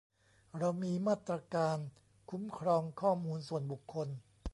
[0.57, 1.77] เรามีมาตราการ
[2.29, 4.07] คุ้มครองข้อมูลส่วนบุคคล